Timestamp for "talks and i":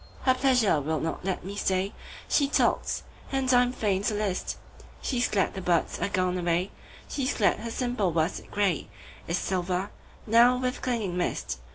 2.47-3.61